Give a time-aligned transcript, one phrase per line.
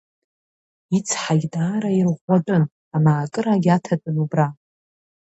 [0.97, 2.63] Ицҳагь даара ирыӷәӷәатәын,
[2.95, 4.47] амаакырагь аҭатәын убра!